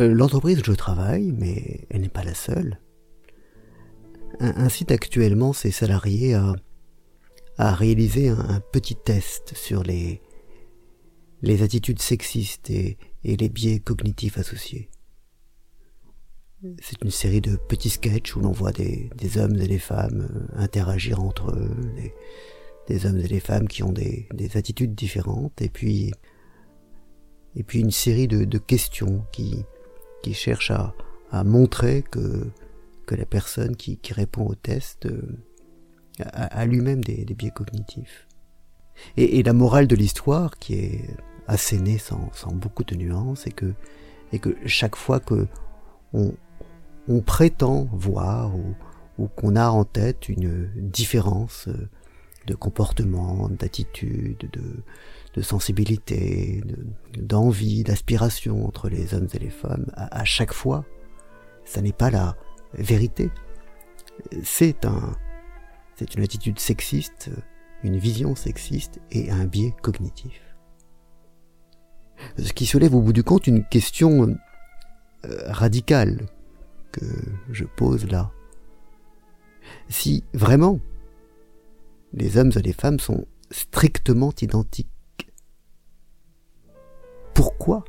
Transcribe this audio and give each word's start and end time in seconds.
Euh, 0.00 0.12
l'entreprise 0.12 0.58
où 0.58 0.64
je 0.64 0.72
travaille, 0.72 1.30
mais 1.30 1.86
elle 1.88 2.00
n'est 2.00 2.08
pas 2.08 2.24
la 2.24 2.34
seule, 2.34 2.80
incite 4.40 4.90
actuellement 4.90 5.52
ses 5.52 5.70
salariés 5.70 6.34
à, 6.34 7.74
réaliser 7.74 8.28
un, 8.28 8.60
petit 8.72 8.96
test 8.96 9.54
sur 9.54 9.84
les, 9.84 10.20
attitudes 11.62 12.02
sexistes 12.02 12.70
et, 12.70 12.98
les 13.22 13.48
biais 13.48 13.78
cognitifs 13.78 14.36
associés. 14.36 14.90
C'est 16.80 17.00
une 17.02 17.10
série 17.10 17.42
de 17.42 17.56
petits 17.56 17.90
sketchs 17.90 18.34
où 18.34 18.40
l'on 18.40 18.50
voit 18.50 18.72
des, 18.72 19.10
hommes 19.36 19.54
et 19.60 19.68
des 19.68 19.78
femmes 19.78 20.22
euh, 20.22 20.58
interagir 20.58 21.20
entre 21.20 21.50
eux, 21.52 21.70
des, 22.88 23.06
hommes 23.06 23.18
et 23.18 23.28
des 23.28 23.38
femmes 23.38 23.68
qui 23.68 23.84
ont 23.84 23.92
des, 23.92 24.28
des, 24.34 24.56
attitudes 24.56 24.94
différentes, 24.96 25.62
et 25.62 25.68
puis, 25.68 26.12
une 27.74 27.92
série 27.92 28.26
de 28.26 28.58
questions 28.58 29.24
qui, 29.30 29.64
qui 30.24 30.32
cherchent 30.32 30.70
à, 30.70 31.44
montrer 31.44 32.02
que, 32.02 32.50
la 33.10 33.26
personne 33.26 33.76
qui, 33.76 33.98
répond 34.10 34.46
au 34.46 34.54
test 34.54 35.04
euh, 35.04 35.20
a, 36.32 36.64
lui-même 36.64 37.04
des, 37.04 37.26
biais 37.34 37.50
cognitifs. 37.50 38.26
Et, 39.18 39.38
et 39.38 39.42
la 39.42 39.52
morale 39.52 39.86
de 39.86 39.94
l'histoire, 39.94 40.56
qui 40.56 40.74
est 40.74 41.10
assénée 41.46 41.98
sans, 41.98 42.30
sans 42.32 42.52
beaucoup 42.52 42.84
de 42.84 42.94
nuances, 42.94 43.46
est 43.46 43.50
que, 43.50 43.74
chaque 44.64 44.96
fois 44.96 45.20
que 45.20 45.46
on, 46.14 46.32
prétend 47.20 47.86
voir 47.92 48.54
ou, 48.56 48.74
ou 49.18 49.28
qu'on 49.28 49.56
a 49.56 49.68
en 49.68 49.84
tête 49.84 50.30
une 50.30 50.70
différence 50.76 51.68
euh, 51.68 51.90
de 52.46 52.54
comportement, 52.54 53.48
d'attitude, 53.48 54.48
de, 54.52 54.82
de 55.34 55.42
sensibilité, 55.42 56.62
d'envie, 57.18 57.84
d'aspiration 57.84 58.66
entre 58.66 58.88
les 58.88 59.14
hommes 59.14 59.28
et 59.34 59.38
les 59.38 59.50
femmes, 59.50 59.86
à, 59.94 60.20
à 60.20 60.24
chaque 60.24 60.52
fois, 60.52 60.84
ça 61.64 61.80
n'est 61.80 61.92
pas 61.92 62.10
la 62.10 62.36
vérité. 62.74 63.30
C'est 64.42 64.84
un, 64.84 65.16
c'est 65.96 66.14
une 66.14 66.22
attitude 66.22 66.58
sexiste, 66.58 67.30
une 67.82 67.98
vision 67.98 68.34
sexiste 68.34 69.00
et 69.10 69.30
un 69.30 69.46
biais 69.46 69.74
cognitif. 69.82 70.40
Ce 72.38 72.52
qui 72.52 72.66
soulève 72.66 72.94
au 72.94 73.00
bout 73.00 73.12
du 73.12 73.24
compte 73.24 73.46
une 73.46 73.64
question 73.64 74.36
euh, 75.24 75.38
radicale 75.46 76.26
que 76.92 77.04
je 77.50 77.64
pose 77.64 78.06
là. 78.06 78.30
Si 79.88 80.24
vraiment 80.32 80.78
les 82.14 82.38
hommes 82.38 82.52
et 82.56 82.62
les 82.62 82.72
femmes 82.72 83.00
sont 83.00 83.26
strictement 83.50 84.32
identiques, 84.40 84.88
pourquoi 87.34 87.84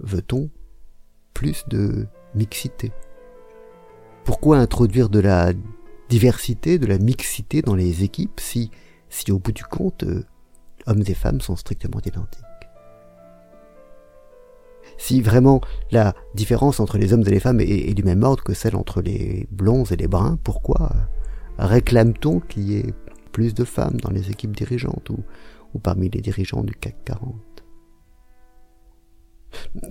veut-on 0.00 0.50
plus 1.32 1.64
de 1.68 2.06
mixité? 2.34 2.92
Pourquoi 4.24 4.58
introduire 4.58 5.08
de 5.08 5.20
la 5.20 5.52
diversité, 6.08 6.78
de 6.78 6.86
la 6.86 6.98
mixité 6.98 7.62
dans 7.62 7.74
les 7.74 8.02
équipes 8.02 8.40
si, 8.40 8.70
si 9.08 9.30
au 9.30 9.38
bout 9.38 9.52
du 9.52 9.64
compte, 9.64 10.02
euh, 10.02 10.24
hommes 10.86 11.04
et 11.06 11.14
femmes 11.14 11.40
sont 11.40 11.56
strictement 11.56 12.00
identiques? 12.04 12.44
Si 14.98 15.22
vraiment 15.22 15.60
la 15.92 16.14
différence 16.34 16.80
entre 16.80 16.98
les 16.98 17.12
hommes 17.12 17.22
et 17.26 17.30
les 17.30 17.40
femmes 17.40 17.60
est, 17.60 17.68
est, 17.68 17.94
du 17.94 18.02
même 18.02 18.22
ordre 18.22 18.42
que 18.42 18.52
celle 18.52 18.76
entre 18.76 19.00
les 19.00 19.46
blonds 19.50 19.84
et 19.84 19.96
les 19.96 20.08
bruns, 20.08 20.38
pourquoi 20.42 20.92
réclame-t-on 21.66 22.40
qu'il 22.40 22.70
y 22.70 22.78
ait 22.78 22.94
plus 23.32 23.54
de 23.54 23.64
femmes 23.64 23.98
dans 24.00 24.10
les 24.10 24.30
équipes 24.30 24.56
dirigeantes 24.56 25.10
ou, 25.10 25.18
ou 25.74 25.78
parmi 25.78 26.08
les 26.08 26.20
dirigeants 26.20 26.62
du 26.62 26.74
CAC 26.74 26.96
40 27.04 27.34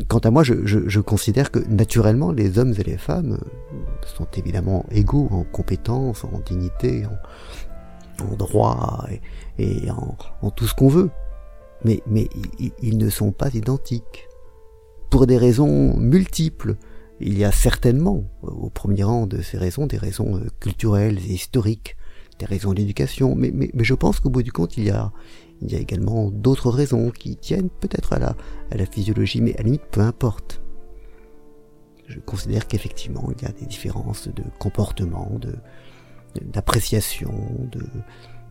Quant 0.08 0.20
à 0.20 0.32
moi, 0.32 0.44
je, 0.44 0.66
je, 0.66 1.00
considère 1.00 1.52
que 1.52 1.60
naturellement, 1.68 2.32
les 2.32 2.60
hommes 2.60 2.74
et 2.78 2.84
les 2.84 2.98
femmes 2.98 3.40
sont 4.06 4.28
évidemment 4.36 4.86
égaux 4.90 5.28
en 5.32 5.44
compétences, 5.44 6.24
en 6.24 6.40
dignité, 6.40 7.06
en, 7.06 8.26
en 8.26 9.08
et, 9.58 9.92
en, 9.92 10.18
en, 10.42 10.52
tout 10.52 10.66
ce 10.66 10.74
qu'on 10.74 10.88
veut. 10.88 11.10
Mais, 11.84 12.02
mais 12.08 12.28
ils 12.82 12.98
ne 12.98 13.10
sont 13.10 13.32
pas 13.32 13.50
identiques 13.54 14.28
pour 15.10 15.28
des 15.28 15.38
raisons 15.38 15.96
multiples. 15.98 16.76
Il 17.22 17.38
y 17.38 17.44
a 17.44 17.52
certainement, 17.52 18.24
au 18.42 18.70
premier 18.70 19.04
rang 19.04 19.28
de 19.28 19.42
ces 19.42 19.58
raisons, 19.58 19.88
des 19.88 19.98
raisons 19.98 20.38
euh, 20.38 20.48
culturelles 20.60 21.18
et 21.18 21.34
historiques, 21.34 21.98
des 22.40 22.46
raisons 22.46 22.74
d'éducation, 22.74 23.36
mais, 23.36 23.52
je 23.78 23.94
pense 23.94 24.20
qu'au 24.20 24.30
bout 24.30 24.44
du 24.44 24.52
compte, 24.52 24.78
il 24.78 24.86
y 24.86 24.90
a, 24.90 25.12
il 25.62 25.72
y 25.72 25.76
a 25.76 25.80
également 25.80 26.32
d'autres 26.32 26.70
raisons 26.70 27.12
qui 27.12 27.36
tiennent 27.36 27.70
peut-être 27.70 28.14
à 28.14 28.20
la, 28.20 28.86
physiologie, 28.86 29.42
mais 29.42 29.54
à 29.56 29.58
la 29.58 29.64
limite, 29.64 29.84
peu 29.92 30.00
importe. 30.02 30.62
Je 32.08 32.20
considère 32.20 32.68
qu'effectivement, 32.68 33.30
il 33.38 33.44
y 33.44 33.46
a 33.46 33.52
des 33.52 33.66
différences 33.66 34.30
de 34.30 34.44
comportement, 34.58 35.38
de, 35.42 35.54
d'appréciation, 36.42 37.34
de, 37.72 37.84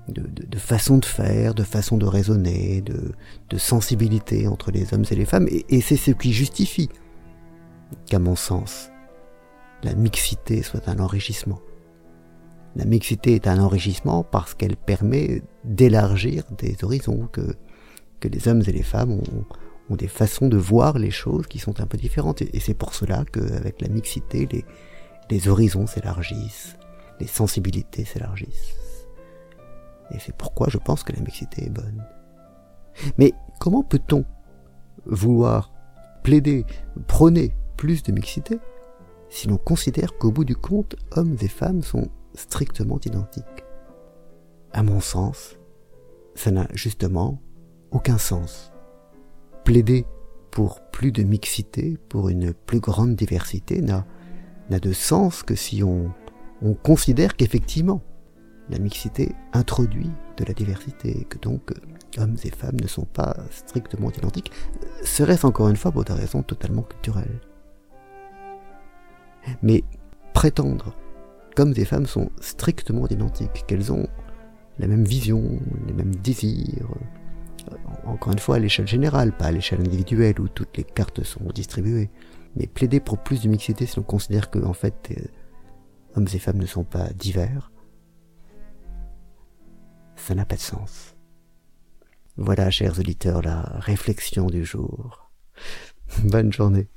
de, 0.09 0.59
façon 0.59 0.99
de 0.99 1.07
faire, 1.07 1.55
de 1.55 1.63
façon 1.63 1.97
de 1.97 2.07
raisonner, 2.07 2.83
de, 2.83 3.13
de 3.49 3.59
sensibilité 3.59 4.47
entre 4.47 4.71
les 4.71 4.93
hommes 4.93 5.05
et 5.11 5.15
les 5.15 5.25
femmes, 5.25 5.49
et, 5.49 5.65
et 5.71 5.81
c'est 5.81 5.97
ce 5.97 6.11
qui 6.11 6.35
justifie 6.35 6.91
qu'à 8.07 8.19
mon 8.19 8.37
sens, 8.37 8.91
la 9.83 9.95
mixité 9.95 10.63
soit 10.63 10.89
un 10.89 10.99
enrichissement. 10.99 11.61
La 12.77 12.85
mixité 12.85 13.35
est 13.35 13.49
un 13.49 13.61
enrichissement 13.61 14.23
parce 14.23 14.55
qu'elle 14.55 14.77
permet 14.77 15.43
d'élargir 15.65 16.45
des 16.59 16.77
horizons, 16.83 17.29
que, 17.33 17.57
que 18.21 18.29
les 18.29 18.49
hommes 18.49 18.63
et 18.67 18.73
les 18.73 18.83
femmes 18.83 19.13
ont, 19.13 19.45
ont, 19.91 19.97
des 19.97 20.09
façons 20.09 20.49
de 20.49 20.57
voir 20.57 20.99
les 20.99 21.11
choses 21.11 21.47
qui 21.47 21.59
sont 21.59 21.81
un 21.81 21.87
peu 21.87 21.99
différentes. 21.99 22.43
Et, 22.43 22.61
c'est 22.61 22.75
pour 22.75 22.95
cela 22.95 23.25
qu'avec 23.33 23.81
la 23.81 23.89
mixité, 23.89 24.49
les, 24.53 24.65
les 25.31 25.49
horizons 25.49 25.87
s'élargissent, 25.87 26.77
les 27.21 27.27
sensibilités 27.27 28.05
s'élargissent. 28.05 28.75
Et 30.11 30.19
c'est 30.19 30.35
pourquoi 30.35 30.69
je 30.71 30.79
pense 30.79 31.03
que 31.03 31.13
la 31.13 31.21
mixité 31.21 31.67
est 31.67 31.71
bonne. 31.71 32.05
Mais 33.17 33.33
comment 33.61 33.83
peut-on 33.83 34.25
vouloir 35.07 35.73
plaider, 36.23 36.65
prôner 37.07 37.53
plus 37.79 38.03
de 38.03 38.13
mixité 38.13 38.59
si 39.31 39.49
l'on 39.49 39.57
considère 39.57 40.19
qu'au 40.19 40.31
bout 40.31 40.45
du 40.45 40.57
compte, 40.57 40.97
hommes 41.13 41.37
et 41.41 41.49
femmes 41.49 41.83
sont 41.83 42.09
strictement 42.35 42.99
identiques 43.05 43.65
À 44.73 44.83
mon 44.83 45.01
sens, 45.01 45.59
ça 46.35 46.51
n'a 46.51 46.67
justement 46.75 47.41
aucun 47.91 48.19
sens. 48.19 48.73
Plaider 49.65 50.07
pour 50.51 50.81
plus 50.91 51.13
de 51.13 51.23
mixité, 51.23 51.99
pour 52.09 52.29
une 52.29 52.53
plus 52.53 52.81
grande 52.81 53.15
diversité, 53.17 53.81
n'a, 53.81 54.05
de 54.71 54.93
sens 54.93 55.43
que 55.43 55.55
si 55.55 55.83
on, 55.83 56.13
on 56.63 56.75
considère 56.75 57.37
qu'effectivement, 57.37 58.03
la 58.71 58.79
mixité 58.79 59.35
introduit 59.53 60.11
de 60.37 60.45
la 60.45 60.53
diversité 60.53 61.27
que 61.29 61.39
donc 61.39 61.73
hommes 62.19 62.37
et 62.45 62.51
femmes 62.51 62.81
ne 62.81 62.89
sont 62.89 63.07
pas 63.07 63.37
strictement 63.51 64.11
identiques, 64.11 64.53
serait-ce 65.05 65.47
encore 65.47 65.69
une 65.69 65.77
fois 65.77 65.93
pour 65.93 66.05
des 66.05 66.13
raisons 66.13 66.43
totalement 66.43 66.83
culturelles. 66.83 67.41
Mais 69.63 69.85
prétendre 70.35 70.95
qu'hommes 71.55 71.75
et 71.77 71.85
femmes 71.85 72.07
sont 72.07 72.31
strictement 72.41 73.07
identiques, 73.09 73.65
qu'elles 73.67 73.93
ont 73.93 74.07
la 74.79 74.87
même 74.87 75.05
vision, 75.05 75.59
les 75.87 75.93
mêmes 75.93 76.15
désirs, 76.15 76.89
encore 78.05 78.33
une 78.33 78.39
fois 78.39 78.57
à 78.57 78.59
l'échelle 78.59 78.87
générale, 78.87 79.37
pas 79.37 79.47
à 79.47 79.53
l'échelle 79.53 79.81
individuelle 79.81 80.41
où 80.41 80.49
toutes 80.49 80.77
les 80.77 80.85
cartes 80.85 81.23
sont 81.23 81.45
distribuées, 81.55 82.11
mais 82.57 82.67
plaider 82.67 83.01
pour 83.01 83.19
plus 83.19 83.43
de 83.43 83.49
mixité 83.49 83.87
si 83.87 83.97
l'on 83.97 84.03
considère 84.03 84.51
que 84.51 84.59
en 84.59 84.73
fait 84.73 85.11
euh, 85.11 85.25
hommes 86.17 86.29
et 86.33 86.39
femmes 86.39 86.59
ne 86.59 86.67
sont 86.67 86.85
pas 86.85 87.09
divers, 87.11 87.73
ça 90.17 90.35
n'a 90.35 90.45
pas 90.45 90.57
de 90.57 90.61
sens. 90.61 91.15
Voilà, 92.37 92.71
chers 92.71 92.99
auditeurs, 92.99 93.43
la 93.43 93.63
réflexion 93.63 94.47
du 94.47 94.65
jour. 94.65 95.31
Bonne 96.25 96.53
journée. 96.53 96.89